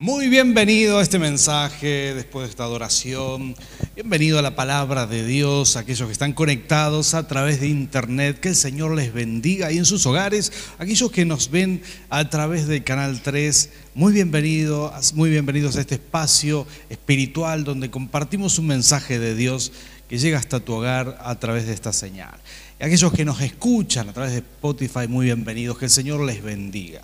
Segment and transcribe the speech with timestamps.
[0.00, 3.56] Muy bienvenido a este mensaje después de esta adoración.
[3.96, 8.38] Bienvenido a la palabra de Dios, aquellos que están conectados a través de internet.
[8.38, 10.52] Que el Señor les bendiga ahí en sus hogares.
[10.78, 15.96] Aquellos que nos ven a través del canal 3, muy bienvenidos, muy bienvenidos a este
[15.96, 19.72] espacio espiritual donde compartimos un mensaje de Dios
[20.08, 22.38] que llega hasta tu hogar a través de esta señal.
[22.80, 25.76] Y aquellos que nos escuchan a través de Spotify, muy bienvenidos.
[25.76, 27.02] Que el Señor les bendiga.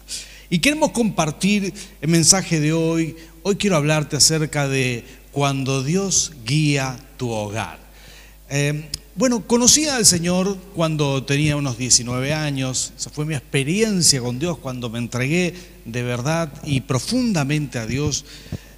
[0.51, 1.73] Y queremos compartir
[2.03, 3.17] el mensaje de hoy.
[3.43, 7.79] Hoy quiero hablarte acerca de cuando Dios guía tu hogar.
[8.51, 12.93] Eh, bueno, conocí al Señor cuando tenía unos 19 años.
[12.97, 15.55] Esa fue mi experiencia con Dios cuando me entregué
[15.87, 18.27] de verdad y profundamente a Dios.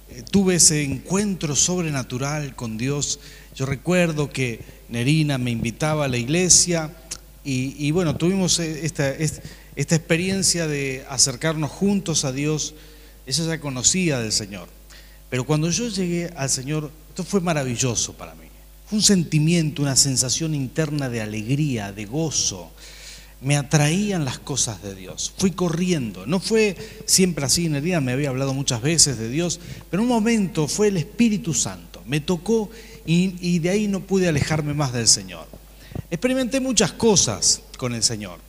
[0.09, 3.19] Eh, tuve ese encuentro sobrenatural con Dios.
[3.55, 6.95] Yo recuerdo que Nerina me invitaba a la iglesia
[7.49, 9.41] y, bueno, tuvimos esta, esta
[9.77, 12.73] esta experiencia de acercarnos juntos a Dios,
[13.27, 14.67] esa ya conocía del Señor.
[15.29, 18.47] Pero cuando yo llegué al Señor, esto fue maravilloso para mí.
[18.87, 22.71] Fue un sentimiento, una sensación interna de alegría, de gozo.
[23.39, 25.31] Me atraían las cosas de Dios.
[25.37, 26.25] Fui corriendo.
[26.25, 29.59] No fue siempre así, en el día me había hablado muchas veces de Dios,
[29.91, 32.01] pero un momento fue el Espíritu Santo.
[32.07, 32.71] Me tocó
[33.05, 35.47] y de ahí no pude alejarme más del Señor.
[36.09, 38.46] Experimenté muchas cosas con el Señor.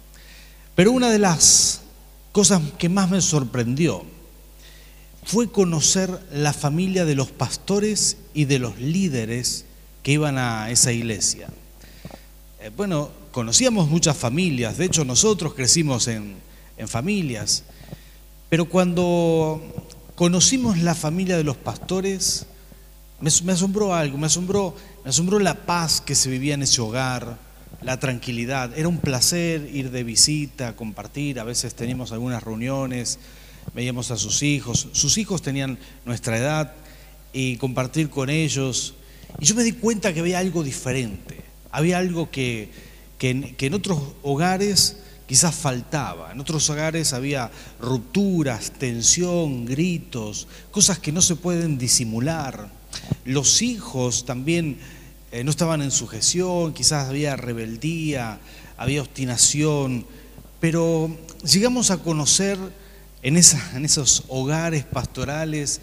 [0.78, 1.80] Pero una de las
[2.30, 4.04] cosas que más me sorprendió
[5.24, 9.64] fue conocer la familia de los pastores y de los líderes
[10.04, 11.48] que iban a esa iglesia.
[12.60, 16.36] Eh, bueno, conocíamos muchas familias, de hecho nosotros crecimos en,
[16.86, 17.64] familias,
[18.48, 19.60] pero cuando
[20.14, 22.46] conocimos la familia de los pastores,
[23.20, 26.80] me, me, asombró algo, me asombró, me asombró la paz que se vivía en ese
[26.80, 27.47] hogar,
[27.82, 28.76] la tranquilidad.
[28.76, 31.40] Era un placer ir de visita, compartir.
[31.40, 33.18] A veces teníamos algunas reuniones,
[33.74, 34.88] veíamos a sus hijos.
[34.92, 36.74] Sus hijos tenían nuestra edad
[37.32, 38.94] y compartir con ellos.
[39.38, 41.42] Y yo me di cuenta que había algo diferente.
[41.70, 42.70] Había algo que,
[43.18, 46.32] que, en otros hogares quizás faltaba.
[46.32, 52.70] En otros hogares había rupturas, tensión, gritos, cosas que no se pueden disimular.
[53.24, 54.78] Los hijos también
[55.30, 58.38] eh, no estaban en sujeción, quizás había rebeldía,
[58.78, 60.06] había obstinación,
[60.58, 62.58] pero llegamos a conocer
[63.22, 65.82] en, en esos hogares pastorales,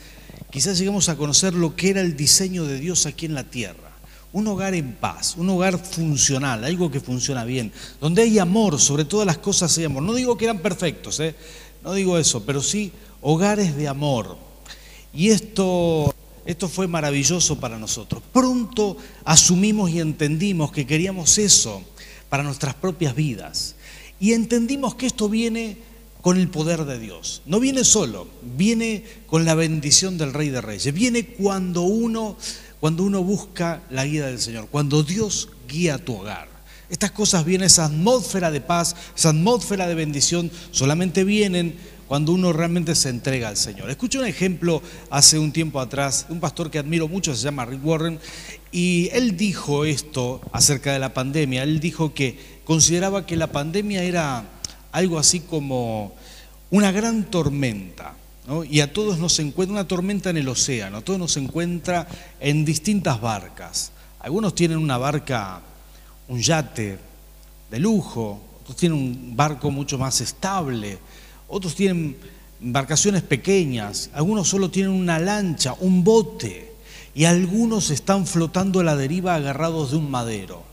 [0.49, 3.91] quizás llegamos a conocer lo que era el diseño de Dios aquí en la tierra.
[4.33, 9.05] Un hogar en paz, un hogar funcional, algo que funciona bien, donde hay amor, sobre
[9.05, 10.01] todas las cosas hay amor.
[10.01, 11.35] No digo que eran perfectos, ¿eh?
[11.83, 12.91] no digo eso, pero sí
[13.21, 14.37] hogares de amor.
[15.13, 16.14] Y esto
[16.45, 18.21] esto fue maravilloso para nosotros.
[18.31, 21.83] Pronto asumimos y entendimos que queríamos eso
[22.29, 23.75] para nuestras propias vidas.
[24.19, 25.77] Y entendimos que esto viene
[26.21, 27.41] con el poder de Dios.
[27.45, 30.93] No viene solo, viene con la bendición del Rey de Reyes.
[30.93, 32.37] Viene cuando uno,
[32.79, 36.47] cuando uno busca la guía del Señor, cuando Dios guía tu hogar.
[36.89, 41.75] Estas cosas vienen, esa atmósfera de paz, esa atmósfera de bendición, solamente vienen
[42.07, 43.89] cuando uno realmente se entrega al Señor.
[43.89, 47.65] Escuché un ejemplo hace un tiempo atrás de un pastor que admiro mucho, se llama
[47.65, 48.19] Rick Warren,
[48.71, 51.63] y él dijo esto acerca de la pandemia.
[51.63, 54.43] Él dijo que consideraba que la pandemia era
[54.91, 56.13] algo así como
[56.69, 58.15] una gran tormenta.
[58.69, 62.07] Y a todos nos encuentra una tormenta en el océano, a todos nos encuentra
[62.39, 63.91] en distintas barcas.
[64.19, 65.61] Algunos tienen una barca,
[66.27, 66.99] un yate
[67.71, 70.99] de lujo, otros tienen un barco mucho más estable,
[71.55, 72.17] otros tienen
[72.61, 76.73] embarcaciones pequeñas, algunos solo tienen una lancha, un bote,
[77.13, 80.63] y algunos están flotando a la deriva agarrados de un madero.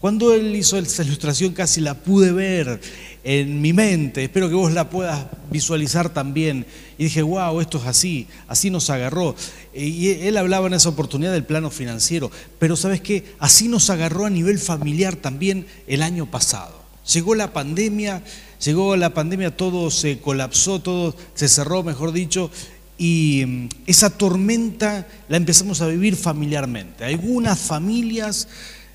[0.00, 2.80] Cuando él hizo esa ilustración casi la pude ver
[3.22, 6.66] en mi mente, espero que vos la puedas visualizar también.
[6.98, 9.36] Y dije, wow, esto es así, así nos agarró.
[9.72, 14.26] Y él hablaba en esa oportunidad del plano financiero, pero sabes qué, así nos agarró
[14.26, 16.83] a nivel familiar también el año pasado.
[17.12, 18.22] Llegó la pandemia,
[18.64, 22.50] llegó la pandemia, todo se colapsó, todo se cerró, mejor dicho,
[22.96, 27.04] y mm, esa tormenta la empezamos a vivir familiarmente.
[27.04, 28.48] Algunas familias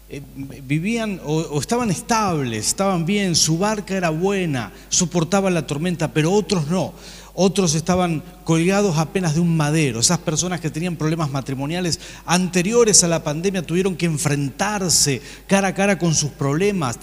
[0.09, 0.23] eh,
[0.63, 6.67] vivían o, estaban estables, estaban bien, su barca era buena, soportaban la tormenta, pero otros
[6.67, 6.93] no.
[7.41, 10.01] Otros estaban colgados apenas de un madero.
[10.01, 15.73] Esas personas que tenían problemas matrimoniales anteriores a la pandemia tuvieron que enfrentarse cara a
[15.73, 16.99] cara con sus problemas,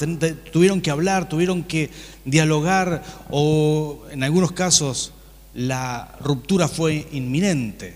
[0.52, 1.88] tuvieron que hablar, tuvieron que
[2.26, 5.14] dialogar o en algunos casos
[5.54, 7.94] la ruptura fue inminente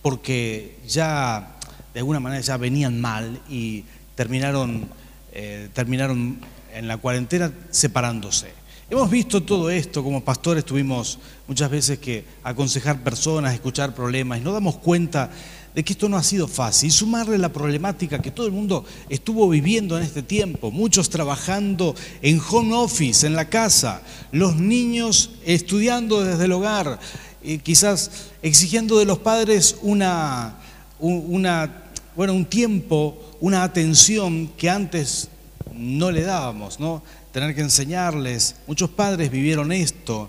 [0.00, 1.58] porque ya
[1.92, 3.84] de alguna manera ya venían mal y
[4.14, 4.88] terminaron,
[5.34, 6.40] eh, terminaron
[6.72, 8.61] en la cuarentena separándose.
[8.92, 11.18] Hemos visto todo esto, como pastores tuvimos
[11.48, 15.30] muchas veces que aconsejar personas, escuchar problemas, y nos damos cuenta
[15.74, 16.88] de que esto no ha sido fácil.
[16.88, 21.94] Y sumarle la problemática que todo el mundo estuvo viviendo en este tiempo, muchos trabajando
[22.20, 27.00] en home office, en la casa, los niños estudiando desde el hogar,
[27.42, 28.10] y quizás
[28.42, 30.58] exigiendo de los padres una,
[30.98, 31.84] una,
[32.14, 35.30] bueno, un tiempo, una atención que antes
[35.74, 37.02] no le dábamos, ¿no?
[37.32, 38.56] Tener que enseñarles.
[38.66, 40.28] Muchos padres vivieron esto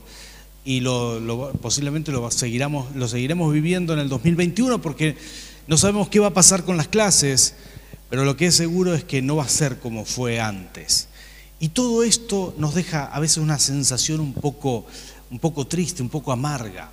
[0.65, 5.18] y lo, posiblemente lo, seguiremos, lo seguiremos viviendo en el 2021 porque
[5.68, 7.56] no sabemos qué va a pasar con las clases,
[8.09, 11.07] pero lo que es seguro es que no va a ser como fue antes.
[11.59, 14.86] Y todo esto nos deja a veces una sensación un poco,
[15.31, 16.89] un poco triste, un poco amarga.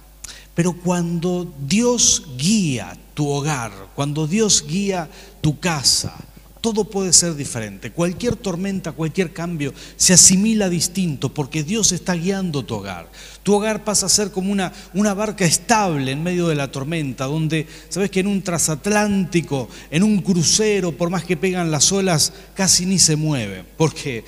[0.54, 5.08] Pero cuando Dios guía tu hogar, cuando Dios guía
[5.40, 6.14] tu casa,
[6.60, 7.90] todo puede ser diferente.
[7.90, 13.10] Cualquier tormenta, cualquier cambio se asimila distinto porque Dios está guiando tu hogar.
[13.42, 17.24] Tu hogar pasa a ser como una, una barca estable en medio de la tormenta,
[17.24, 22.32] donde, sabes que en un transatlántico, en un crucero, por más que pegan las olas,
[22.54, 23.64] casi ni se mueve.
[23.76, 24.24] Porque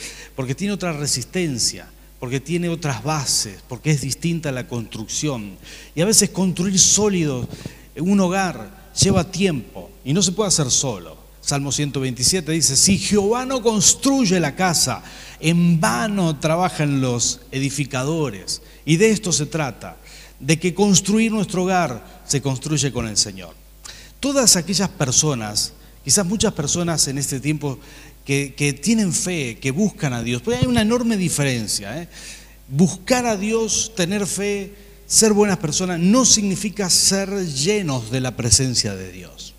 [0.56, 1.88] tiene otra resistencia
[2.22, 5.56] porque tiene otras bases, porque es distinta la construcción.
[5.96, 7.48] Y a veces construir sólido
[7.96, 11.21] un hogar lleva tiempo y no se puede hacer solo.
[11.42, 15.02] Salmo 127 dice, si Jehová no construye la casa,
[15.40, 18.62] en vano trabajan los edificadores.
[18.84, 19.96] Y de esto se trata,
[20.38, 23.54] de que construir nuestro hogar se construye con el Señor.
[24.20, 25.72] Todas aquellas personas,
[26.04, 27.78] quizás muchas personas en este tiempo
[28.24, 32.00] que, tienen fe, que buscan a Dios, porque hay una enorme diferencia.
[32.02, 32.08] ¿eh?
[32.68, 34.74] Buscar a Dios, tener fe,
[35.06, 39.51] ser buenas personas, no significa ser llenos de la presencia de Dios.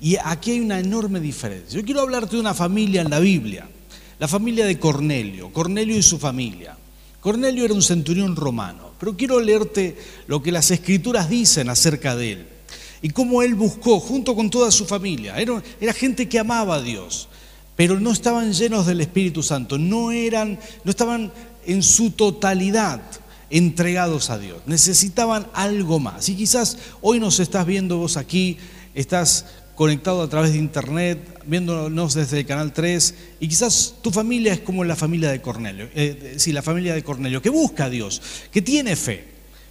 [0.00, 1.78] Y aquí hay una enorme diferencia.
[1.78, 3.68] Yo quiero hablarte de una familia en la Biblia,
[4.18, 6.76] la familia de Cornelio, Cornelio y su familia.
[7.20, 9.96] Cornelio era un centurión romano, pero quiero leerte
[10.28, 12.46] lo que las escrituras dicen acerca de él
[13.02, 15.36] y cómo él buscó junto con toda su familia.
[15.36, 17.28] Era, gente que amaba a Dios,
[17.76, 21.32] pero no estaban llenos del Espíritu Santo, no, eran, no estaban
[21.66, 23.02] en su totalidad
[23.50, 26.28] entregados a Dios, necesitaban algo más.
[26.28, 28.58] Y quizás hoy nos estás viendo vos aquí,
[28.94, 29.46] estás
[29.78, 34.58] conectado a través de internet, viéndonos desde el canal 3, y quizás tu familia es
[34.58, 38.20] como la familia de Cornelio, eh, la familia de Cornelio, que busca a Dios,
[38.50, 39.24] que tiene fe,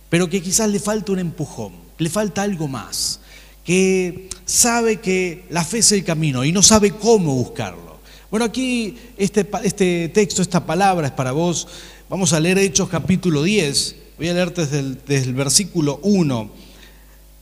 [0.09, 3.19] pero que quizás le falta un empujón, le falta algo más,
[3.65, 7.99] que sabe que la fe es el camino y no sabe cómo buscarlo.
[8.31, 11.67] Bueno, aquí este, este texto, esta palabra es para vos.
[12.09, 13.95] Vamos a leer Hechos capítulo 10.
[14.17, 16.49] Voy a leerte desde el, desde el versículo 1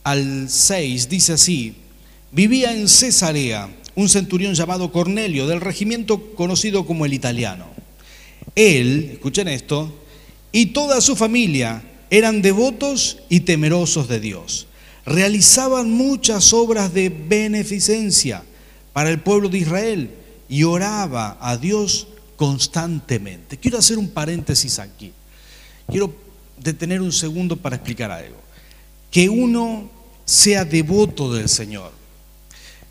[0.04, 1.10] al 6.
[1.10, 1.85] Dice así,
[2.36, 7.66] Vivía en Cesarea un centurión llamado Cornelio, del regimiento conocido como el italiano.
[8.56, 9.98] Él, escuchen esto,
[10.52, 14.68] y toda su familia eran devotos y temerosos de Dios.
[15.06, 18.44] Realizaban muchas obras de beneficencia
[18.92, 20.10] para el pueblo de Israel
[20.50, 23.56] y oraba a Dios constantemente.
[23.56, 25.14] Quiero hacer un paréntesis aquí.
[25.88, 26.14] Quiero
[26.58, 28.42] detener un segundo para explicar algo.
[29.10, 29.90] Que uno
[30.26, 31.95] sea devoto del Señor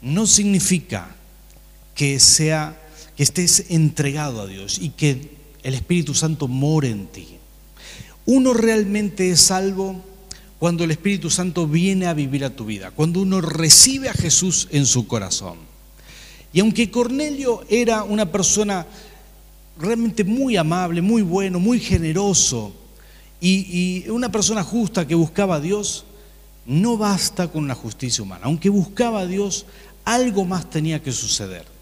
[0.04, 1.08] no significa
[1.94, 2.80] que sea
[3.16, 5.30] que estés entregado a Dios y que
[5.62, 7.26] el Espíritu Santo more en ti.
[8.26, 10.02] Uno realmente es salvo
[10.58, 14.68] cuando el Espíritu Santo viene a vivir a tu vida, cuando uno recibe a Jesús
[14.70, 15.58] en su corazón.
[16.52, 18.86] Y aunque Cornelio era una persona
[19.78, 22.72] realmente muy amable, muy bueno, muy generoso
[23.40, 26.04] y, y una persona justa que buscaba a Dios,
[26.66, 28.42] no basta con la justicia humana.
[28.44, 29.66] Aunque buscaba a Dios,
[30.04, 31.74] algo más tenía que suceder.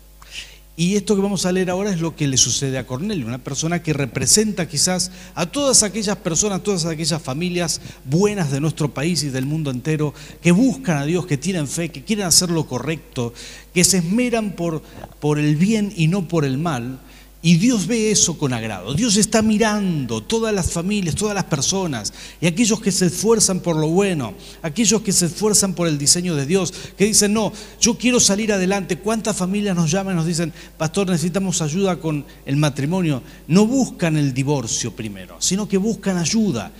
[0.74, 3.36] Y esto que vamos a leer ahora es lo que le sucede a Cornelio, una
[3.44, 9.22] persona que representa quizás a todas aquellas personas, todas aquellas familias buenas de nuestro país
[9.22, 12.66] y del mundo entero, que buscan a Dios, que tienen fe, que quieren hacer lo
[12.66, 13.34] correcto,
[13.74, 14.82] que se esmeran por,
[15.20, 17.00] por el bien y no por el mal,
[17.44, 18.94] y Dios ve eso con agrado.
[18.94, 23.74] Dios está mirando todas las familias, todas las personas, y aquellos que se esfuerzan por
[23.74, 27.98] lo bueno, aquellos que se esfuerzan por el diseño de Dios, que dicen, no, yo
[27.98, 28.98] quiero salir adelante.
[28.98, 33.24] ¿Cuántas familias nos llaman y nos dicen, pastor, necesitamos ayuda con el matrimonio?
[33.48, 36.70] No buscan el divorcio primero, sino que buscan ayuda.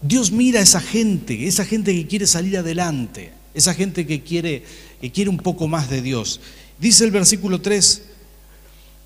[0.00, 4.64] Dios mira a esa gente, esa gente que quiere salir adelante, esa gente que quiere,
[5.00, 6.40] que quiere un poco más de Dios.
[6.78, 8.02] Dice el versículo 3,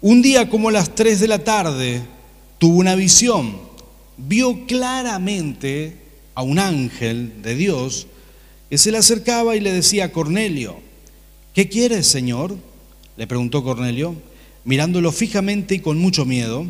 [0.01, 2.03] un día como a las 3 de la tarde
[2.59, 3.59] tuvo una visión.
[4.17, 5.97] Vio claramente
[6.35, 8.07] a un ángel de Dios
[8.69, 10.77] que se le acercaba y le decía a Cornelio,
[11.55, 12.57] ¿qué quieres, Señor?
[13.17, 14.15] Le preguntó Cornelio,
[14.65, 16.67] mirándolo fijamente y con mucho miedo.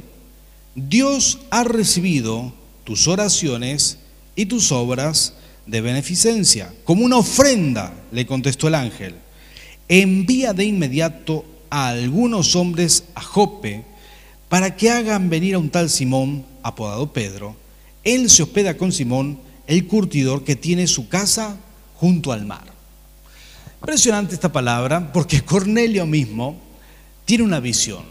[0.74, 2.52] Dios ha recibido
[2.84, 3.98] tus oraciones
[4.36, 5.34] y tus obras
[5.66, 6.72] de beneficencia.
[6.84, 9.14] Como una ofrenda, le contestó el ángel.
[9.88, 13.84] Envía de inmediato a algunos hombres a Jope
[14.48, 17.56] para que hagan venir a un tal Simón, apodado Pedro.
[18.04, 21.56] Él se hospeda con Simón, el curtidor que tiene su casa
[21.96, 22.64] junto al mar.
[23.80, 26.56] Impresionante esta palabra porque Cornelio mismo
[27.24, 28.04] tiene una visión.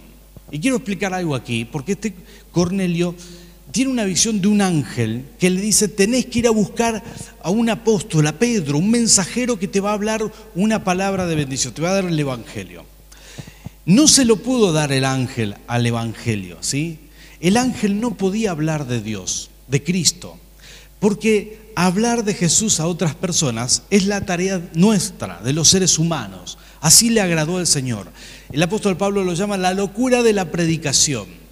[0.51, 2.13] Y quiero explicar algo aquí, porque este
[2.51, 3.15] Cornelio
[3.71, 7.03] tiene una visión de un ángel que le dice, tenés que ir a buscar
[7.41, 11.35] a un apóstol, a Pedro, un mensajero que te va a hablar una palabra de
[11.35, 12.85] bendición, te va a dar el Evangelio.
[13.85, 16.99] No se lo pudo dar el ángel al Evangelio, ¿sí?
[17.39, 20.39] El ángel no podía hablar de Dios, de Cristo,
[20.99, 26.57] porque hablar de Jesús a otras personas es la tarea nuestra, de los seres humanos.
[26.81, 28.07] Así le agradó al Señor.
[28.51, 31.44] El apóstol Pablo lo llama la locura de la predicación.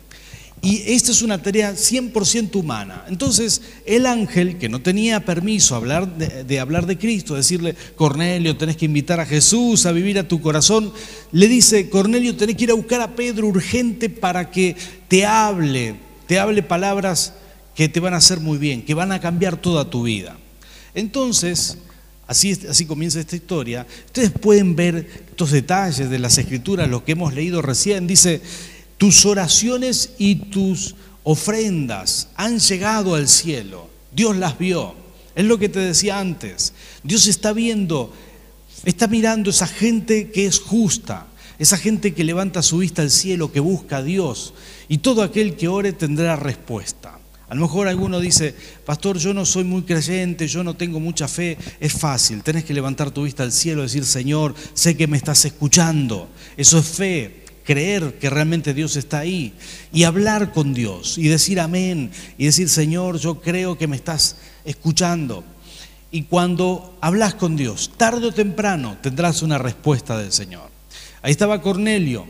[0.63, 3.03] Y esta es una tarea 100% humana.
[3.10, 8.86] Entonces, el ángel, que no tenía permiso de, hablar de Cristo, decirle, Cornelio, tenés que
[8.86, 10.93] invitar a Jesús a vivir a tu corazón,
[11.34, 14.77] le dice, Cornelio, tenés que ir a buscar a Pedro urgente para que
[15.10, 15.96] te hable,
[16.27, 17.34] te hable palabras
[17.75, 20.38] que te van a hacer muy bien, que van a cambiar toda tu vida.
[20.96, 21.77] Entonces,
[22.25, 23.86] así, así comienza esta historia.
[24.05, 28.08] Ustedes pueden ver estos detalles de las escrituras, lo que hemos leído recién.
[28.08, 28.41] Dice,
[28.97, 33.89] tus oraciones y tus ofrendas han llegado al cielo.
[34.13, 34.95] Dios las vio.
[35.35, 36.73] Es lo que te decía antes.
[37.03, 38.13] Dios está viendo,
[38.85, 41.25] está mirando esa gente que es justa,
[41.57, 44.53] esa gente que levanta su vista al cielo, que busca a Dios.
[44.88, 47.19] Y todo aquel que ore tendrá respuesta.
[47.50, 51.27] A lo mejor alguno dice, pastor, yo no soy muy creyente, yo no tengo mucha
[51.27, 51.57] fe.
[51.79, 55.17] Es fácil, tenés que levantar tu vista al cielo y decir, Señor, sé que me
[55.17, 56.29] estás escuchando.
[56.57, 59.53] Eso es fe creer que realmente Dios está ahí
[59.91, 64.36] y hablar con Dios y decir amén y decir, Señor, yo creo que me estás
[64.65, 65.43] escuchando.
[66.12, 70.70] Y cuando hablas con Dios, tarde o temprano tendrás una respuesta del Señor.
[71.24, 72.27] Ahí estaba Cornelio,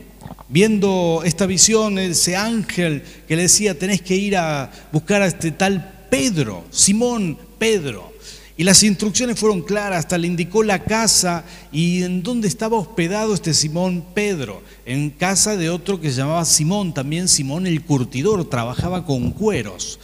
[0.48, 5.50] viendo esta visión, ese ángel que le decía, tenés que ir a buscar a este
[5.50, 8.13] tal Pedro, Simón Pedro.
[8.56, 13.34] Y las instrucciones fueron claras, hasta le indicó la casa y en dónde estaba hospedado
[13.34, 18.48] este Simón Pedro, en casa de otro que se llamaba Simón, también Simón el curtidor,
[18.48, 19.98] trabajaba con cueros.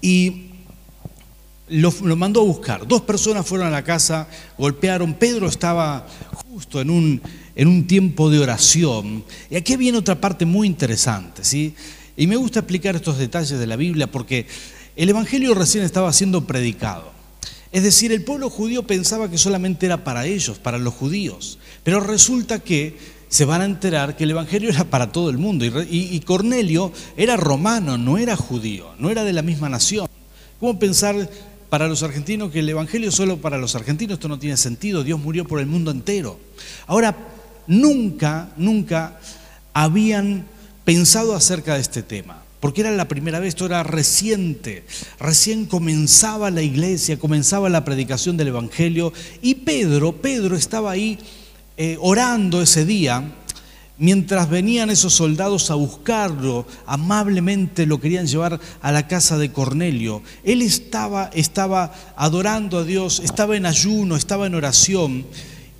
[0.00, 0.46] Y
[1.68, 2.86] lo, mandó a buscar.
[2.86, 6.06] Dos personas fueron a la casa, golpearon, Pedro estaba
[6.48, 7.20] justo en un,
[7.54, 9.24] en un tiempo de oración.
[9.50, 11.74] Y aquí viene otra parte muy interesante, ¿sí?
[12.16, 14.46] Y me gusta explicar estos detalles de la Biblia porque
[14.96, 17.19] el Evangelio recién estaba siendo predicado.
[17.72, 22.00] Es decir, el pueblo judío pensaba que solamente era para ellos, para los judíos, pero
[22.00, 22.96] resulta que
[23.28, 27.36] se van a enterar que el Evangelio era para todo el mundo y, Cornelio era
[27.36, 30.08] romano, no era judío, no era de la misma nación.
[30.58, 31.30] ¿Cómo pensar
[31.68, 34.14] para los argentinos que el Evangelio es solo para los argentinos?
[34.14, 36.40] Esto no tiene sentido, Dios murió por el mundo entero.
[36.88, 37.16] Ahora,
[37.68, 39.20] nunca, nunca
[39.72, 40.44] habían
[40.84, 44.84] pensado acerca de este tema porque era la primera vez, esto era reciente,
[45.18, 51.18] recién comenzaba la iglesia, comenzaba la predicación del Evangelio y Pedro, Pedro estaba ahí
[51.78, 53.32] eh, orando ese día,
[53.96, 60.22] mientras venían esos soldados a buscarlo, amablemente lo querían llevar a la casa de Cornelio.
[60.44, 65.24] Él estaba, estaba adorando a Dios, estaba en ayuno, estaba en oración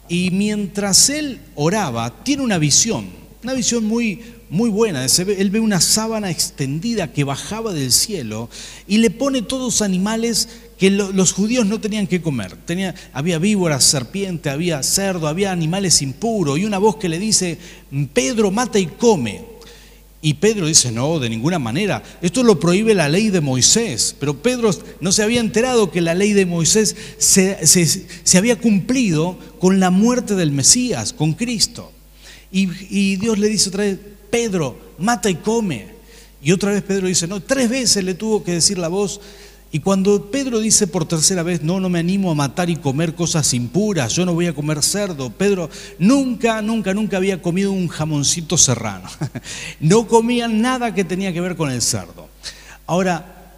[0.08, 3.06] y mientras él oraba, tiene una visión,
[3.42, 4.20] una visión muy
[4.50, 5.06] muy buena.
[5.06, 8.50] Él ve una sábana extendida que bajaba del cielo
[8.86, 12.56] y le pone todos animales que los judíos no tenían que comer.
[12.66, 17.58] Tenía, había víboras, serpiente, había cerdo, había animales impuros y una voz que le dice,
[18.12, 19.44] Pedro mata y come.
[20.22, 22.02] Y Pedro dice, no, de ninguna manera.
[22.20, 24.14] Esto lo prohíbe la ley de Moisés.
[24.18, 29.38] Pero Pedro no se había enterado que la ley de Moisés se, se había cumplido
[29.60, 31.92] con la muerte del Mesías, con Cristo.
[32.52, 33.98] Y, y Dios le dice otra vez,
[34.30, 35.88] Pedro, mata y come.
[36.42, 39.20] Y otra vez Pedro dice, no, tres veces le tuvo que decir la voz.
[39.72, 43.14] Y cuando Pedro dice por tercera vez, no, no me animo a matar y comer
[43.14, 47.88] cosas impuras, yo no voy a comer cerdo, Pedro nunca, nunca, nunca había comido un
[47.88, 49.08] jamoncito serrano.
[49.80, 52.28] No comía nada que tenía que ver con el cerdo.
[52.86, 53.54] Ahora,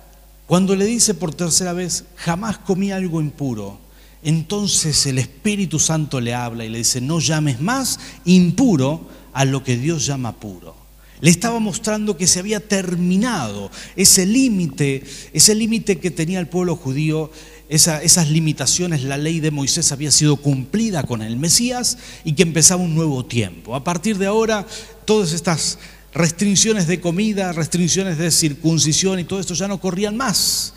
[0.46, 3.78] cuando le dice por tercera vez, jamás comí algo impuro,
[4.22, 9.62] entonces el Espíritu Santo le habla y le dice, no llames más impuro a lo
[9.64, 10.76] que Dios llama puro.
[11.20, 16.74] Le estaba mostrando que se había terminado ese límite, ese límite que tenía el pueblo
[16.74, 17.30] judío,
[17.68, 22.82] esas limitaciones, la ley de Moisés había sido cumplida con el Mesías y que empezaba
[22.82, 23.76] un nuevo tiempo.
[23.76, 24.66] A partir de ahora,
[25.04, 25.78] todas estas
[26.12, 30.74] restricciones de comida, restricciones de circuncisión y todo esto ya no corrían más.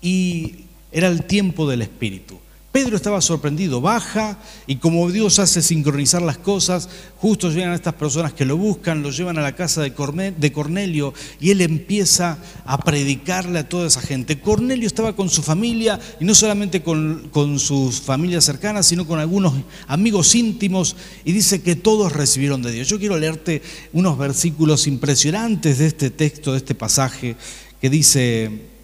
[0.00, 2.38] Y era el tiempo del Espíritu.
[2.76, 8.34] Pedro estaba sorprendido, baja y como Dios hace sincronizar las cosas, justo llegan estas personas
[8.34, 13.60] que lo buscan, lo llevan a la casa de Cornelio y él empieza a predicarle
[13.60, 14.42] a toda esa gente.
[14.42, 19.20] Cornelio estaba con su familia y no solamente con, con sus familias cercanas, sino con
[19.20, 19.54] algunos
[19.86, 22.88] amigos íntimos y dice que todos recibieron de Dios.
[22.88, 23.62] Yo quiero leerte
[23.94, 27.36] unos versículos impresionantes de este texto, de este pasaje
[27.80, 28.75] que dice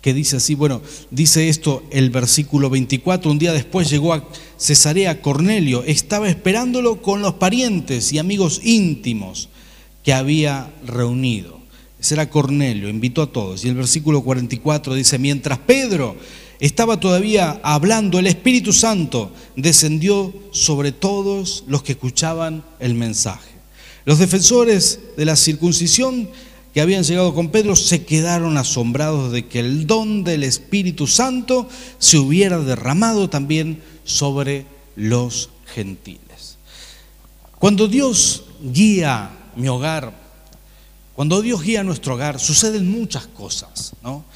[0.00, 5.20] que dice así, bueno, dice esto el versículo 24, un día después llegó a Cesarea
[5.20, 9.48] Cornelio, estaba esperándolo con los parientes y amigos íntimos
[10.04, 11.58] que había reunido.
[11.98, 13.64] Ese era Cornelio, invitó a todos.
[13.64, 16.16] Y el versículo 44 dice, mientras Pedro
[16.60, 23.50] estaba todavía hablando, el Espíritu Santo descendió sobre todos los que escuchaban el mensaje.
[24.04, 26.28] Los defensores de la circuncisión
[26.76, 31.70] que habían llegado con Pedro se quedaron asombrados de que el don del Espíritu Santo
[31.98, 36.58] se hubiera derramado también sobre los gentiles.
[37.58, 40.12] Cuando Dios guía mi hogar,
[41.14, 43.94] cuando Dios guía nuestro hogar, suceden muchas cosas.
[44.02, 44.26] ¿no?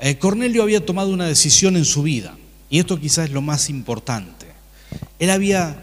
[0.00, 2.36] Eh, Cornelio había tomado una decisión en su vida,
[2.68, 4.48] y esto quizás es lo más importante.
[5.18, 5.82] Él había,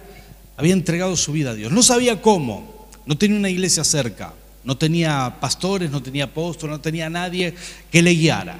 [0.57, 1.71] había entregado su vida a Dios.
[1.71, 6.81] No sabía cómo, no tenía una iglesia cerca, no tenía pastores, no tenía apóstoles, no
[6.81, 7.53] tenía nadie
[7.91, 8.59] que le guiara.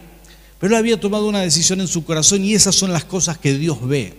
[0.59, 3.57] Pero él había tomado una decisión en su corazón y esas son las cosas que
[3.57, 4.13] Dios ve.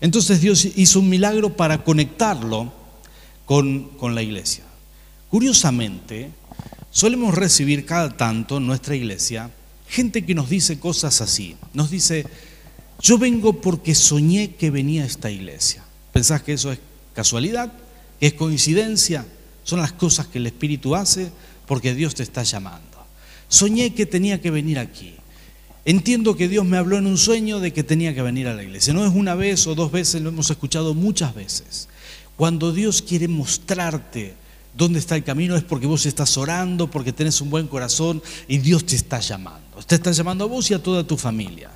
[0.00, 2.72] Entonces Dios hizo un milagro para conectarlo
[3.46, 4.64] con, con la iglesia.
[5.28, 6.30] Curiosamente,
[6.90, 9.50] solemos recibir cada tanto en nuestra iglesia
[9.88, 11.56] gente que nos dice cosas así.
[11.74, 12.24] Nos dice,
[13.00, 15.84] yo vengo porque soñé que venía a esta iglesia.
[16.12, 16.78] ¿Pensás que eso es
[17.14, 17.72] casualidad?
[18.18, 19.26] ¿Que es coincidencia?
[19.64, 21.30] Son las cosas que el Espíritu hace
[21.66, 22.98] porque Dios te está llamando.
[23.48, 25.14] Soñé que tenía que venir aquí.
[25.84, 28.62] Entiendo que Dios me habló en un sueño de que tenía que venir a la
[28.62, 28.94] iglesia.
[28.94, 31.88] No es una vez o dos veces, lo hemos escuchado muchas veces.
[32.36, 34.34] Cuando Dios quiere mostrarte
[34.74, 38.58] dónde está el camino es porque vos estás orando, porque tenés un buen corazón y
[38.58, 39.60] Dios te está llamando.
[39.86, 41.70] Te está llamando a vos y a toda tu familia.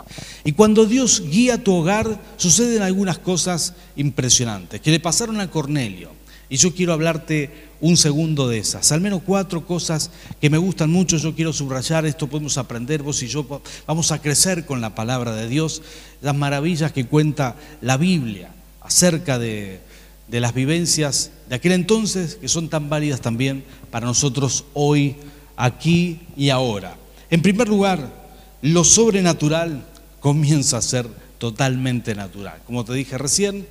[0.44, 6.11] Y cuando Dios guía tu hogar, suceden algunas cosas impresionantes que le pasaron a Cornelio.
[6.49, 8.93] Y yo quiero hablarte un segundo de esas.
[8.93, 10.11] Al menos cuatro cosas
[10.41, 13.47] que me gustan mucho, yo quiero subrayar, esto podemos aprender, vos y yo
[13.87, 15.83] vamos a crecer con la palabra de Dios,
[16.23, 19.81] las maravillas que cuenta la Biblia acerca de,
[20.29, 25.17] de las vivencias de aquel entonces, que son tan válidas también para nosotros hoy,
[25.57, 26.97] aquí y ahora.
[27.31, 28.27] En primer lugar,
[28.62, 29.85] lo sobrenatural
[30.21, 31.07] comienza a ser
[31.39, 32.61] totalmente natural.
[32.67, 33.67] Como te dije recién,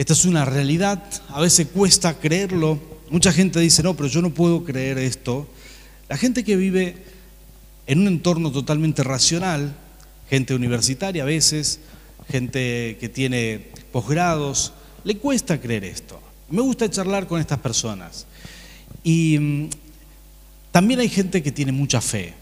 [0.00, 2.80] esta es una realidad, a veces cuesta creerlo.
[3.10, 5.46] Mucha gente dice, no, pero yo no puedo creer esto.
[6.08, 6.96] La gente que vive
[7.86, 9.76] en un entorno totalmente racional,
[10.30, 11.80] gente universitaria a veces,
[12.30, 14.72] gente que tiene posgrados,
[15.04, 16.18] le cuesta creer esto.
[16.48, 18.24] Me gusta charlar con estas personas.
[19.04, 19.68] Y mm,
[20.72, 22.32] también hay gente que tiene mucha fe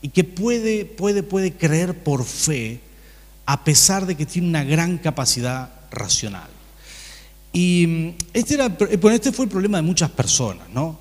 [0.00, 2.80] y que puede, puede, puede creer por fe
[3.44, 6.48] a pesar de que tiene una gran capacidad racional.
[7.52, 10.98] Y mm, este, era, eh, este fue el problema de muchas personas, ¿no?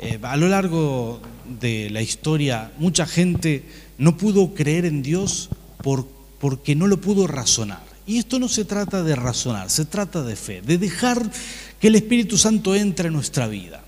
[0.00, 1.20] Eh, a lo largo
[1.60, 3.64] de la historia, mucha gente
[3.98, 5.50] no pudo creer en Dios
[5.82, 6.06] por,
[6.38, 7.82] porque no lo pudo razonar.
[8.06, 11.30] Y esto no se trata de razonar, se trata de fe, de dejar
[11.80, 13.84] que el Espíritu Santo entre en nuestra vida.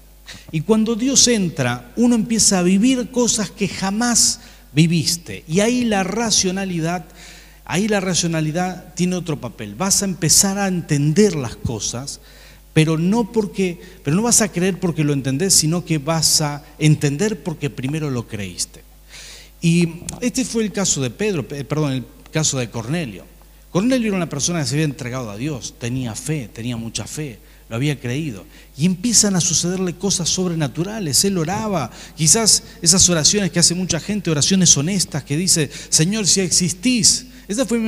[0.53, 4.41] Y cuando Dios entra, uno empieza a vivir cosas que jamás
[4.73, 5.45] viviste.
[5.49, 7.07] Y ahí la racionalidad
[7.71, 9.77] Ahí la racionalidad tiene otro papel.
[9.77, 12.21] Vas a empezar a entender las cosas,
[12.73, 16.65] pero no porque, pero no vas a creer porque lo entendés, sino que vas a
[16.81, 18.83] entender porque primero lo creíste.
[19.61, 23.25] Y este fue el caso de Pedro, perdón, el caso de Cornelio.
[23.71, 27.39] Cornelio era una persona que se había entregado a Dios, tenía fe, tenía mucha fe,
[27.69, 28.47] lo había creído.
[28.77, 31.25] Y empiezan a sucederle cosas sobrenaturales.
[31.25, 36.41] Él oraba, quizás esas oraciones que hace mucha gente, oraciones honestas, que dice, Señor, si
[36.41, 37.81] existís, esa fue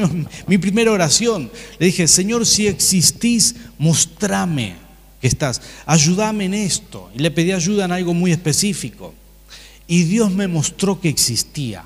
[0.48, 1.48] mi, primera oración.
[1.78, 4.74] Le dije, Señor, si existís, mostrame
[5.20, 5.62] que estás.
[5.86, 7.08] Ayúdame en esto.
[7.14, 9.14] Y le pedí ayuda en algo muy específico.
[9.86, 11.84] Y Dios me mostró que existía.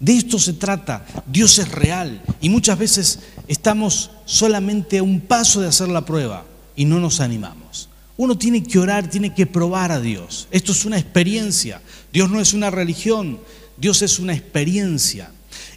[0.00, 1.06] De esto se trata.
[1.26, 2.24] Dios es real.
[2.40, 7.20] Y muchas veces estamos solamente a un paso de hacer la prueba y no nos
[7.20, 7.88] animamos.
[8.16, 10.48] Uno tiene que orar, tiene que probar a Dios.
[10.50, 11.82] Esto es una experiencia.
[12.12, 13.38] Dios no es una religión.
[13.76, 15.30] Dios es una experiencia.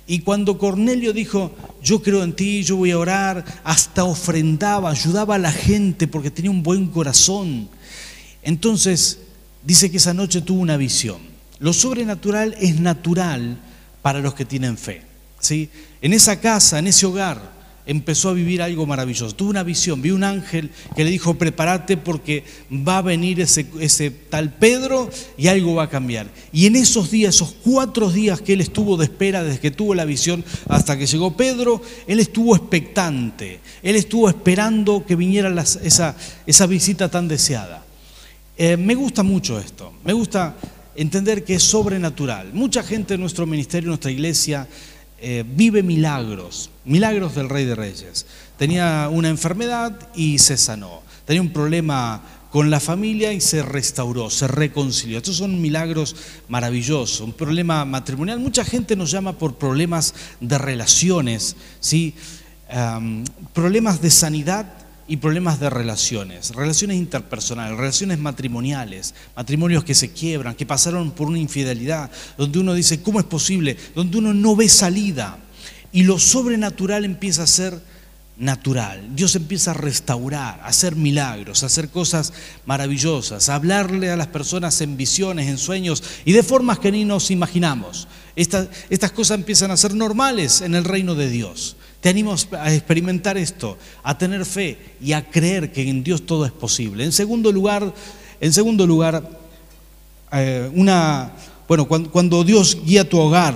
[0.06, 5.36] Y cuando Cornelio dijo, yo creo en ti, yo voy a orar, hasta ofrendaba, ayudaba
[5.36, 7.70] a la gente porque tenía un buen corazón.
[8.42, 9.20] Entonces,
[9.64, 11.20] dice que esa noche tuvo una visión.
[11.60, 13.58] Lo sobrenatural es natural
[14.02, 15.04] para los que tienen fe.
[15.40, 15.70] ¿sí?
[16.02, 17.42] En esa casa, en ese hogar,
[17.86, 19.36] empezó a vivir algo maravilloso.
[19.36, 23.66] Tuvo una visión, vi un ángel que le dijo, prepárate porque va a venir ese,
[23.80, 26.28] ese, tal Pedro y algo va a cambiar.
[26.52, 29.96] Y en esos días, esos cuatro días que él estuvo de espera, desde que tuvo
[29.96, 36.16] la visión hasta que llegó Pedro, él estuvo expectante, él estuvo esperando que viniera esa,
[36.46, 37.84] esa, visita tan deseada.
[38.58, 40.56] Eh, me gusta mucho esto, me gusta
[40.96, 42.54] entender que es sobrenatural.
[42.54, 44.68] Mucha gente en nuestro ministerio, en nuestra iglesia,
[45.26, 48.26] eh, vive milagros, milagros del Rey de Reyes.
[48.58, 51.02] Tenía una enfermedad y se sanó.
[51.24, 55.20] Tenía un problema con la familia y se restauró, se reconcilió.
[55.20, 56.18] Estos son milagros
[56.50, 57.22] maravillosos.
[57.22, 58.42] Un problema matrimonial.
[58.42, 62.16] Mucha gente nos llama por problemas de relaciones, ¿sí?
[63.54, 70.56] problemas de sanidad y problemas de relaciones, relaciones interpersonales, relaciones matrimoniales, matrimonios que se quiebran,
[70.56, 73.78] que pasaron por una infidelidad, donde uno dice, ¿cómo es posible?
[73.96, 75.38] Donde uno no ve salida.
[75.92, 77.82] Y lo sobrenatural empieza a ser
[78.38, 79.16] natural.
[79.16, 82.34] Dios empieza a restaurar, a hacer milagros, a hacer cosas
[82.66, 87.06] maravillosas, a hablarle a las personas en visiones, en sueños y de formas que ni
[87.06, 88.08] nos imaginamos.
[88.36, 91.76] Estas, estas cosas empiezan a ser normales en el reino de Dios.
[92.04, 96.46] Te animo a experimentar esto, a tener fe y a creer que en Dios todo
[96.46, 97.06] es posible.
[97.06, 97.94] En segundo lugar,
[98.42, 99.24] en segundo lugar,
[100.34, 101.32] eh, una,
[101.66, 103.56] bueno, cuando, cuando Dios guía tu hogar,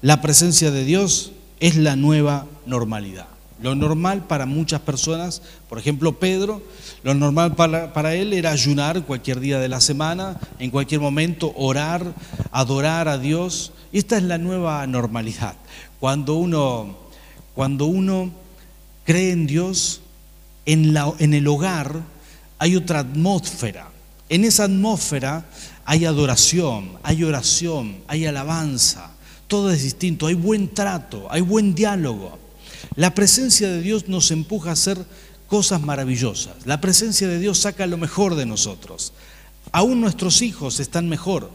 [0.00, 3.26] la presencia de Dios es la nueva normalidad.
[3.62, 6.62] Lo normal para muchas personas, por ejemplo Pedro,
[7.02, 11.52] lo normal para, para, él era ayunar cualquier día de la semana, en cualquier momento
[11.54, 12.14] orar,
[12.50, 13.72] adorar a Dios.
[13.92, 15.56] Esta es la nueva normalidad.
[16.00, 17.03] Cuando uno
[17.54, 18.32] cuando uno
[19.04, 20.00] cree en Dios,
[20.66, 22.02] en, el hogar
[22.58, 23.90] hay otra atmósfera.
[24.28, 25.46] En esa atmósfera
[25.84, 29.12] hay adoración, hay oración, hay alabanza.
[29.46, 32.38] Todo es distinto, hay buen trato, hay buen diálogo.
[32.96, 35.04] La presencia de Dios nos empuja a hacer
[35.46, 36.54] cosas maravillosas.
[36.64, 39.12] La presencia de Dios saca lo mejor de nosotros.
[39.70, 41.50] Aún nuestros hijos están mejor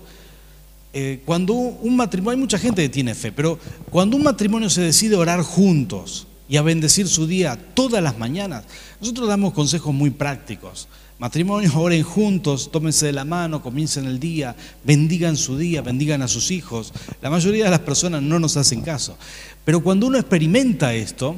[0.92, 3.60] eh, cuando un matrimonio, hay mucha gente que tiene fe, pero
[3.92, 8.66] cuando un matrimonio se decide orar juntos y a bendecir su día todas las mañanas,
[9.00, 10.88] nosotros damos consejos muy prácticos.
[11.20, 16.30] Matrimonios, oren juntos, tómense de la mano, comiencen el día, bendigan su día, bendigan a
[16.30, 16.94] sus hijos.
[17.22, 19.18] La mayoría de las personas no nos hacen caso.
[19.66, 21.36] Pero cuando uno experimenta esto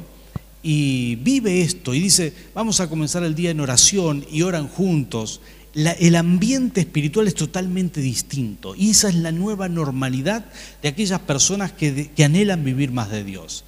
[0.62, 5.40] y vive esto y dice, vamos a comenzar el día en oración y oran juntos
[5.74, 10.44] el ambiente espiritual es totalmente distinto y esa es la nueva normalidad
[10.82, 13.64] de aquellas personas que, anhelan vivir más de Dios.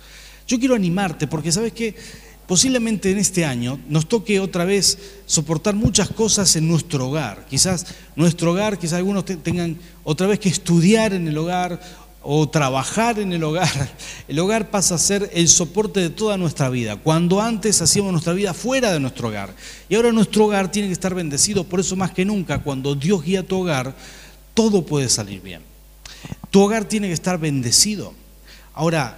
[0.46, 1.94] Yo quiero animarte porque sabes que
[2.46, 7.46] posiblemente en este año nos toque otra vez soportar muchas cosas en nuestro hogar.
[7.48, 7.86] Quizás
[8.16, 11.80] nuestro hogar, quizás algunos tengan otra vez que estudiar en el hogar
[12.24, 13.68] o trabajar en el hogar,
[14.28, 16.96] el hogar pasa a ser el soporte de toda nuestra vida.
[16.96, 19.54] Cuando antes hacíamos nuestra vida fuera de nuestro hogar.
[19.88, 21.64] Y ahora nuestro hogar tiene que estar bendecido.
[21.64, 23.94] Por eso más que nunca, cuando Dios guía tu hogar,
[24.54, 25.62] todo puede salir bien.
[26.50, 28.14] Tu hogar tiene que estar bendecido.
[28.72, 29.16] Ahora,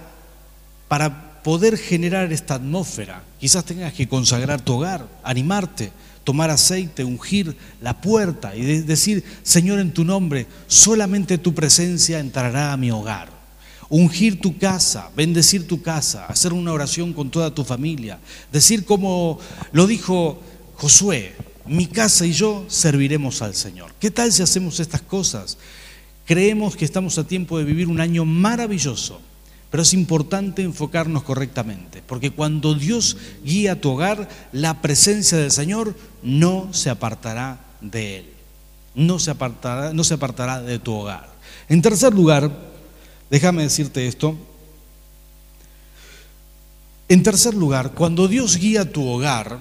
[0.87, 5.91] para poder generar esta atmósfera, quizás tengas que consagrar tu hogar, animarte
[6.27, 12.73] tomar aceite, ungir la puerta y decir, Señor, en tu nombre, solamente tu presencia entrará
[12.73, 13.29] a mi hogar.
[13.87, 18.19] Ungir tu casa, bendecir tu casa, hacer una oración con toda tu familia.
[18.51, 19.39] Decir como
[19.71, 20.41] lo dijo
[20.75, 21.33] Josué,
[21.65, 23.93] mi casa y yo serviremos al Señor.
[23.97, 25.57] ¿Qué tal si hacemos estas cosas?
[26.25, 29.21] Creemos que estamos a tiempo de vivir un año maravilloso
[29.69, 35.95] pero es importante enfocarnos correctamente, porque cuando Dios guía tu hogar, la presencia del Señor
[36.23, 38.25] no se apartará de él.
[38.95, 41.29] No se apartará, no se apartará de tu hogar.
[41.69, 42.49] En tercer lugar,
[43.29, 44.37] déjame decirte esto.
[47.09, 49.59] En tercer lugar, cuando Dios guía tu hogar,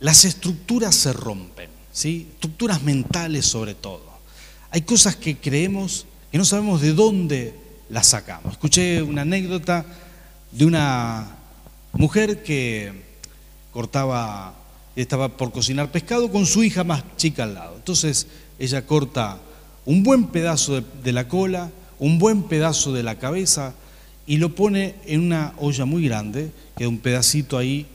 [0.00, 2.28] las estructuras se rompen, ¿sí?
[2.34, 4.02] Estructuras mentales sobre todo.
[4.70, 7.63] Hay cosas que creemos que no sabemos de dónde
[7.94, 8.54] la sacamos.
[8.54, 9.86] Escuché una anécdota
[10.50, 11.28] de una
[11.92, 12.92] mujer que
[13.70, 14.52] cortaba,
[14.96, 17.76] estaba por cocinar pescado con su hija más chica al lado.
[17.76, 18.26] Entonces
[18.58, 19.38] ella corta
[19.84, 23.74] un buen pedazo de, la cola, un buen pedazo de la cabeza
[24.26, 27.86] y lo pone en una olla muy grande, queda un pedacito ahí,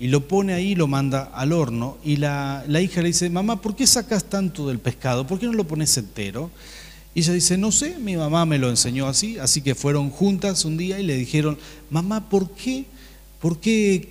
[0.00, 1.98] y lo pone ahí y lo manda al horno.
[2.02, 5.24] Y la, la hija le dice, mamá, ¿por qué sacas tanto del pescado?
[5.24, 6.50] ¿Por qué no lo pones entero?
[7.14, 10.64] Y ella dice, no sé, mi mamá me lo enseñó así, así que fueron juntas
[10.64, 11.56] un día y le dijeron,
[11.88, 12.86] mamá, ¿por qué,
[13.40, 14.08] por qué,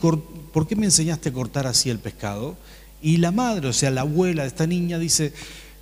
[0.53, 2.55] por qué me enseñaste a cortar así el pescado?
[3.01, 5.33] Y la madre, o sea, la abuela de esta niña dice,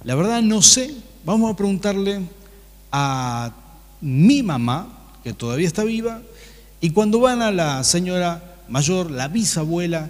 [0.03, 2.21] la verdad no sé, vamos a preguntarle
[2.91, 3.53] a
[4.01, 6.23] mi mamá, que todavía está viva,
[6.81, 10.10] y cuando van a la señora mayor, la bisabuela,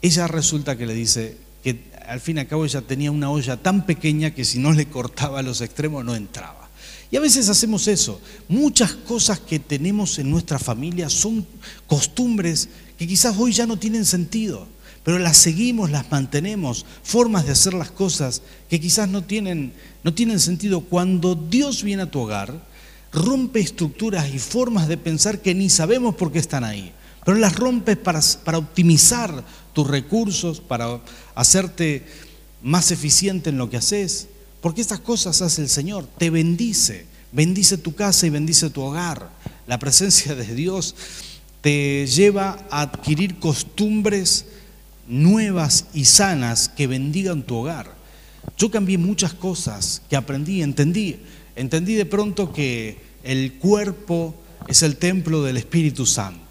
[0.00, 3.56] ella resulta que le dice que al fin y al cabo ella tenía una olla
[3.56, 6.68] tan pequeña que si no le cortaba los extremos no entraba.
[7.10, 8.20] Y a veces hacemos eso.
[8.48, 11.46] Muchas cosas que tenemos en nuestra familia son
[11.86, 14.66] costumbres que quizás hoy ya no tienen sentido,
[15.04, 20.14] pero las seguimos, las mantenemos, formas de hacer las cosas que quizás no tienen, no
[20.14, 20.80] tienen sentido.
[20.80, 22.66] Cuando Dios viene a tu hogar,
[23.12, 26.92] rompe estructuras y formas de pensar que ni sabemos por qué están ahí,
[27.24, 31.00] pero las rompes para, para optimizar tus recursos, para
[31.34, 32.06] hacerte
[32.62, 34.28] más eficiente en lo que haces.
[34.60, 39.30] Porque estas cosas hace el Señor, te bendice, bendice tu casa y bendice tu hogar.
[39.66, 40.94] La presencia de Dios
[41.60, 44.46] te lleva a adquirir costumbres
[45.06, 47.94] nuevas y sanas que bendigan tu hogar.
[48.56, 51.16] Yo cambié muchas cosas que aprendí, entendí.
[51.56, 54.34] Entendí de pronto que el cuerpo
[54.68, 56.43] es el templo del Espíritu Santo.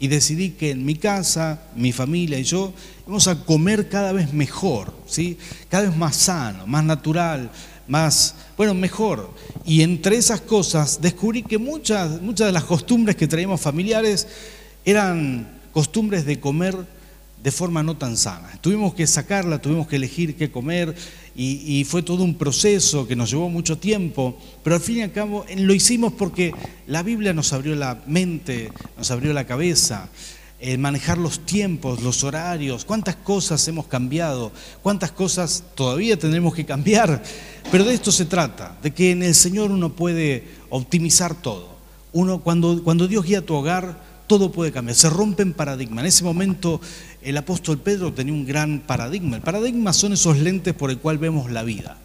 [0.00, 2.72] Y decidí que en mi casa, mi familia y yo
[3.06, 5.36] vamos a comer cada vez mejor, ¿sí?
[5.68, 7.50] cada vez más sano, más natural,
[7.86, 9.30] más, bueno, mejor.
[9.64, 14.26] Y entre esas cosas descubrí que muchas, muchas de las costumbres que traíamos familiares
[14.84, 16.74] eran costumbres de comer
[17.42, 18.50] de forma no tan sana.
[18.60, 20.94] Tuvimos que sacarla, tuvimos que elegir qué comer
[21.42, 25.12] y, fue todo un proceso que nos llevó mucho tiempo, pero al fin y al
[25.12, 26.52] cabo lo hicimos porque
[26.86, 30.10] la Biblia nos abrió la mente, nos abrió la cabeza
[30.60, 36.66] el manejar los tiempos, los horarios, cuántas cosas hemos cambiado, cuántas cosas todavía tendremos que
[36.66, 37.22] cambiar,
[37.72, 41.70] pero de esto se trata, de que en el Señor uno puede optimizar todo.
[42.12, 46.04] Uno cuando, cuando Dios guía tu hogar, todo puede cambiar, se rompen paradigmas.
[46.04, 46.80] En ese momento
[47.20, 49.34] el apóstol Pedro tenía un gran paradigma.
[49.34, 51.98] El paradigma son esos lentes por el cual vemos la vida.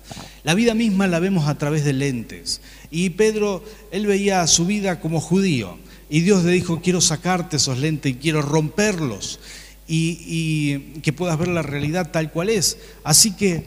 [0.43, 2.61] La vida misma la vemos a través de lentes.
[2.89, 5.77] Y Pedro, él veía su vida como judío.
[6.09, 9.39] Y Dios le dijo, quiero sacarte esos lentes y quiero romperlos
[9.87, 12.79] y, que puedas ver la realidad tal cual es.
[13.03, 13.65] Así que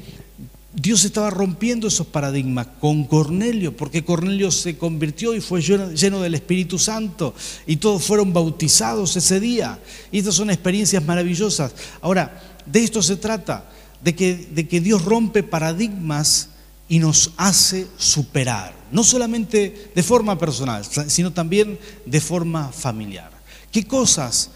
[0.72, 6.34] Dios estaba rompiendo esos paradigmas con Cornelio, porque Cornelio se convirtió y fue lleno, del
[6.34, 7.34] Espíritu Santo
[7.66, 9.78] y todos fueron bautizados ese día.
[10.12, 11.74] Y estas son experiencias maravillosas.
[12.02, 13.70] Ahora, de esto se trata,
[14.04, 16.50] de que, de que Dios rompe paradigmas
[16.86, 23.30] y nos hace superar, no solamente de forma personal, sino también de forma familiar.
[23.72, 24.50] ¿Qué cosas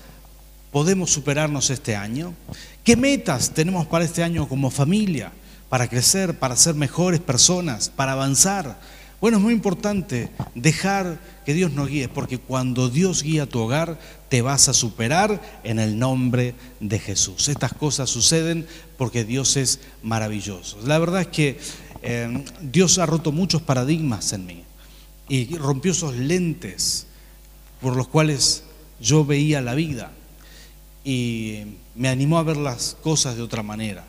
[0.70, 2.34] podemos superarnos este año?
[2.84, 5.32] ¿Qué metas tenemos para este año como familia?
[5.72, 8.78] Para crecer, para ser mejores personas, para avanzar.
[9.22, 13.98] Bueno, es muy importante dejar que Dios nos guíe, porque cuando Dios guía tu hogar,
[14.28, 17.48] te vas a superar en el nombre de Jesús.
[17.48, 18.66] Estas cosas suceden
[18.98, 20.76] porque Dios es maravilloso.
[20.84, 21.58] La verdad es que
[22.02, 24.64] eh, Dios ha roto muchos paradigmas en mí
[25.26, 27.06] y rompió esos lentes
[27.80, 28.62] por los cuales
[29.00, 30.12] yo veía la vida
[31.02, 31.62] y
[31.94, 34.04] me animó a ver las cosas de otra manera.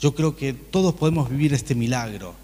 [0.00, 2.34] Yo creo que todos podemos vivir este milagro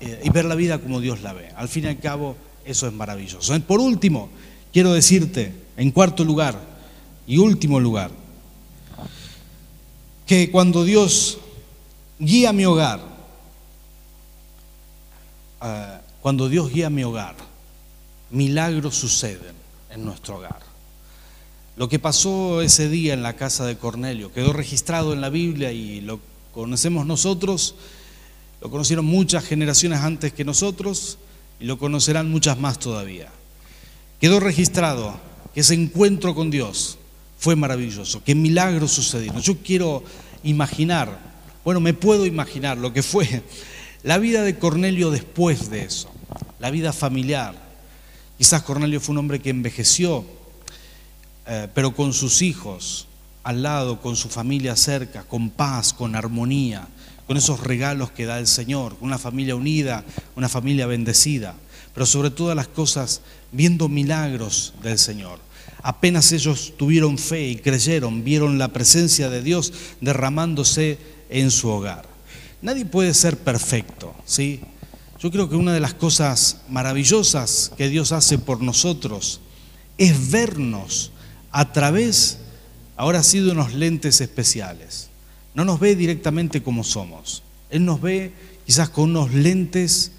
[0.00, 1.50] eh, y ver la vida como Dios la ve.
[1.56, 3.58] Al fin y al cabo, eso es maravilloso.
[3.62, 4.30] Por último,
[4.72, 6.60] quiero decirte, en cuarto lugar
[7.26, 8.10] y último lugar,
[10.26, 11.38] que cuando Dios
[12.18, 13.18] guía mi hogar,
[15.60, 17.34] Ah, cuando Dios guía mi hogar,
[18.30, 19.54] milagros suceden
[19.90, 20.60] en nuestro hogar.
[21.76, 25.72] Lo que pasó ese día en la casa de Cornelio quedó registrado en la Biblia
[25.72, 26.20] y lo
[26.58, 27.76] conocemos nosotros,
[28.60, 31.18] lo conocieron muchas generaciones antes que nosotros
[31.60, 33.28] y lo conocerán muchas más todavía.
[34.20, 35.20] Quedó registrado
[35.54, 36.98] que ese encuentro con Dios
[37.38, 39.40] fue maravilloso, que milagros sucedieron.
[39.40, 40.02] Yo quiero
[40.42, 41.20] imaginar,
[41.64, 43.44] bueno, me puedo imaginar lo que fue
[44.02, 46.10] la vida de Cornelio después de eso,
[46.58, 47.54] la vida familiar.
[48.36, 50.24] Quizás Cornelio fue un hombre que envejeció,
[51.46, 53.07] eh, pero con sus hijos
[53.42, 56.88] al lado, con su familia cerca, con paz, con armonía,
[57.26, 60.04] con esos regalos que da el Señor, una familia unida,
[60.36, 61.54] una familia bendecida,
[61.94, 63.22] pero sobre todas las cosas
[63.52, 65.38] viendo milagros del Señor.
[65.82, 70.98] Apenas ellos tuvieron fe y creyeron, vieron la presencia de Dios derramándose
[71.28, 72.06] en su hogar.
[72.62, 74.60] Nadie puede ser perfecto, ¿sí?
[75.20, 79.40] Yo creo que una de las cosas maravillosas que Dios hace por nosotros
[79.98, 81.12] es vernos
[81.50, 82.38] a través,
[82.98, 85.08] ahora sí, de unos lentes especiales.
[85.54, 87.42] No nos ve directamente como somos.
[87.70, 88.32] Él nos ve
[88.66, 90.12] quizás con unos lentes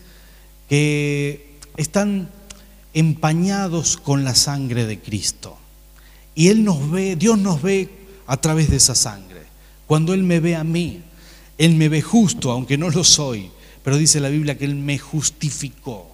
[0.69, 2.29] que están
[2.93, 5.57] empañados con la sangre de Cristo.
[6.35, 7.89] Y Él nos ve, Dios nos ve
[8.27, 9.41] a través de esa sangre
[9.85, 11.01] Cuando Él me ve a mí,
[11.57, 13.51] Él me ve justo, aunque no lo soy,
[13.83, 16.07] pero dice la Biblia que Él me justificó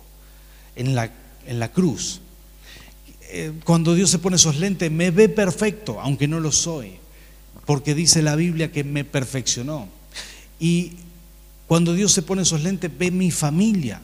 [0.75, 1.11] en la,
[1.45, 2.21] en la cruz.
[3.37, 6.93] Eh, cuando Dios se pone esos lentes, me ve perfecto, aunque no lo soy,
[7.65, 9.89] porque dice la Biblia que me perfeccionó.
[10.57, 10.93] Y
[11.67, 13.99] cuando Dios se pone esos lentes, ve mi familia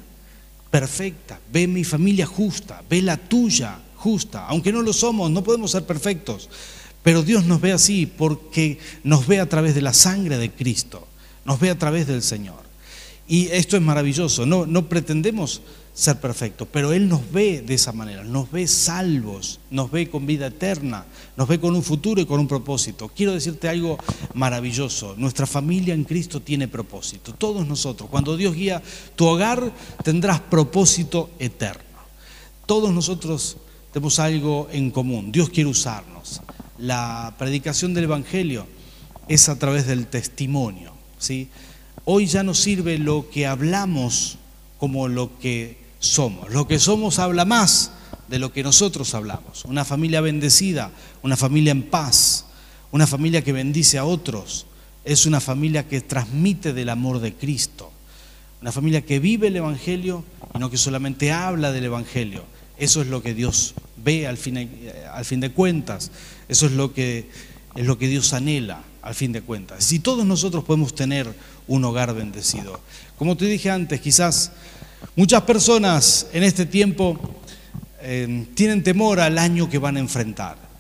[0.69, 5.71] perfecta, ve mi familia justa, ve la tuya justa, aunque no lo somos, no podemos
[5.71, 6.49] ser perfectos,
[7.01, 11.07] pero Dios nos ve así porque nos ve a través de la sangre de Cristo,
[11.45, 12.59] nos ve a través del Señor.
[13.29, 15.61] Y esto es maravilloso, no, no pretendemos
[16.01, 20.25] ser perfectos, pero Él nos ve de esa manera, nos ve salvos, nos ve con
[20.25, 21.05] vida eterna,
[21.37, 23.11] nos ve con un futuro y con un propósito.
[23.15, 23.97] Quiero decirte algo
[24.33, 28.81] maravilloso, nuestra familia en Cristo tiene propósito, todos nosotros, cuando Dios guía
[29.15, 29.71] tu hogar
[30.03, 31.83] tendrás propósito eterno.
[32.65, 33.57] Todos nosotros
[33.91, 36.41] tenemos algo en común, Dios quiere usarnos
[36.81, 38.65] la predicación del Evangelio
[39.27, 40.93] es a través del testimonio.
[41.19, 41.47] ¿sí?
[42.05, 44.37] Hoy ya no sirve lo que hablamos
[44.77, 46.51] como lo que somos.
[46.51, 47.91] Lo que somos habla más
[48.27, 49.63] de lo que nosotros hablamos.
[49.63, 52.45] Una familia bendecida, una familia en paz,
[52.91, 54.65] una familia que bendice a otros,
[55.05, 57.91] es una familia que transmite del amor de Cristo.
[58.61, 62.43] Una familia que vive el Evangelio y no que solamente habla del Evangelio.
[62.77, 64.69] Eso es lo que Dios ve al fin,
[65.13, 66.11] al fin de cuentas.
[66.47, 67.29] Eso es lo, que,
[67.75, 69.83] es lo que Dios anhela al fin de cuentas.
[69.83, 71.33] Si todos nosotros podemos tener
[71.67, 72.79] un hogar bendecido.
[73.17, 74.51] Como te dije antes, quizás
[75.15, 77.19] muchas personas en este tiempo
[78.01, 80.71] eh, tienen temor al año que van a enfrentar.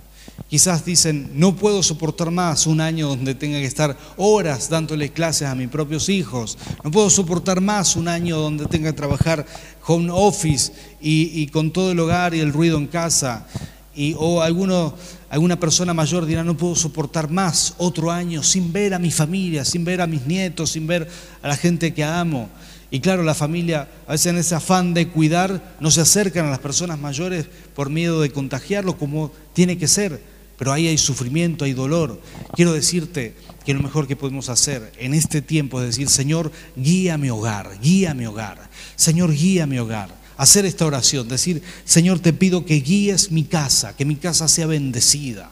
[0.51, 5.47] Quizás dicen, no puedo soportar más un año donde tenga que estar horas dándole clases
[5.47, 6.57] a mis propios hijos.
[6.83, 9.45] No puedo soportar más un año donde tenga que trabajar
[9.87, 13.47] home office y, con todo el hogar y el ruido en casa.
[13.95, 14.93] Y, o alguno,
[15.29, 19.63] alguna persona mayor dirá, no puedo soportar más otro año sin ver a mi familia,
[19.63, 21.07] sin ver a mis nietos, sin ver
[21.41, 22.49] a la gente que amo.
[22.91, 26.51] Y claro, la familia, a veces en ese afán de cuidar, no se acercan a
[26.51, 30.21] las personas mayores por miedo de contagiarlo como tiene que ser
[30.61, 32.21] pero ahí hay sufrimiento, hay dolor.
[32.53, 33.33] Quiero decirte
[33.65, 37.79] que lo mejor que podemos hacer en este tiempo es decir, Señor, guía mi hogar,
[37.81, 38.69] guía mi hogar.
[38.95, 40.15] Señor, guía mi hogar.
[40.37, 44.67] Hacer esta oración, decir, Señor, te pido que guíes mi casa, que mi casa sea
[44.67, 45.49] bendecida,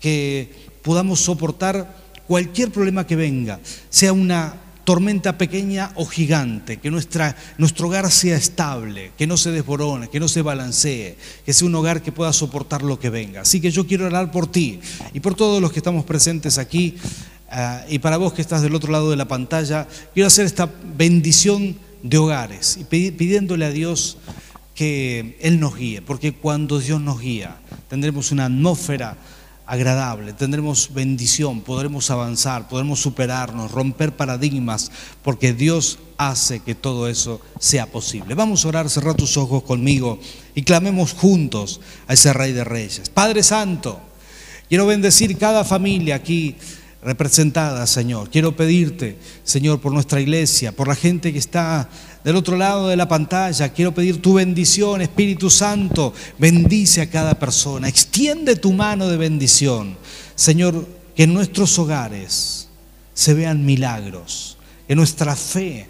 [0.00, 1.94] que podamos soportar
[2.26, 4.54] cualquier problema que venga, sea una
[4.90, 10.18] tormenta pequeña o gigante, que nuestra, nuestro hogar sea estable, que no se desborone, que
[10.18, 13.42] no se balancee, que sea un hogar que pueda soportar lo que venga.
[13.42, 14.80] Así que yo quiero orar por ti
[15.14, 16.96] y por todos los que estamos presentes aquí
[17.52, 20.68] ah, y para vos que estás del otro lado de la pantalla, quiero hacer esta
[20.96, 24.18] bendición de hogares y pidiéndole a Dios
[24.74, 29.16] que Él nos guíe, porque cuando Dios nos guía tendremos una atmósfera
[29.70, 34.90] agradable, tendremos bendición, podremos avanzar, podremos superarnos, romper paradigmas,
[35.22, 38.34] porque Dios hace que todo eso sea posible.
[38.34, 40.18] Vamos a orar, cerrar tus ojos conmigo
[40.56, 43.10] y clamemos juntos a ese Rey de Reyes.
[43.10, 44.00] Padre Santo,
[44.68, 46.56] quiero bendecir cada familia aquí
[47.00, 48.28] representada, Señor.
[48.28, 51.88] Quiero pedirte, Señor, por nuestra iglesia, por la gente que está
[52.24, 53.70] del otro lado de la pantalla.
[53.70, 56.12] Quiero pedir tu bendición, Espíritu Santo.
[56.38, 57.88] Bendice a cada persona.
[57.88, 59.96] Extiende tu mano de bendición.
[60.34, 62.68] Señor, que en nuestros hogares
[63.14, 64.56] se vean milagros.
[64.86, 65.88] Que nuestra fe,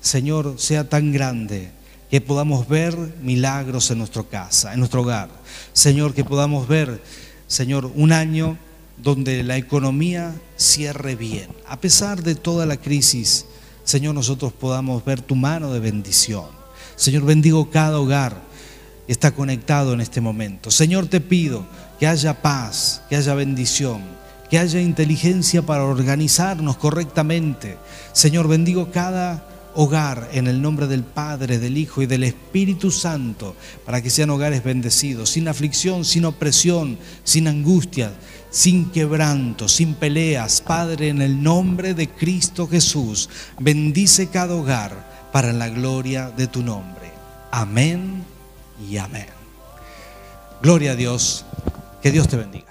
[0.00, 1.70] Señor, sea tan grande
[2.10, 5.28] que podamos ver milagros en nuestra casa, en nuestro hogar.
[5.72, 7.02] Señor, que podamos ver,
[7.46, 8.56] Señor, un año
[8.96, 13.44] donde la economía cierre bien, a pesar de toda la crisis
[13.88, 16.44] Señor, nosotros podamos ver tu mano de bendición.
[16.94, 18.42] Señor, bendigo cada hogar
[19.06, 20.70] que está conectado en este momento.
[20.70, 21.64] Señor, te pido
[21.98, 24.02] que haya paz, que haya bendición,
[24.50, 27.78] que haya inteligencia para organizarnos correctamente.
[28.12, 33.56] Señor, bendigo cada hogar en el nombre del Padre, del Hijo y del Espíritu Santo,
[33.86, 38.12] para que sean hogares bendecidos, sin aflicción, sin opresión, sin angustia,
[38.50, 40.60] sin quebranto, sin peleas.
[40.60, 46.62] Padre, en el nombre de Cristo Jesús, bendice cada hogar para la gloria de tu
[46.62, 47.12] nombre.
[47.50, 48.24] Amén
[48.88, 49.26] y amén.
[50.62, 51.44] Gloria a Dios.
[52.02, 52.67] Que Dios te bendiga.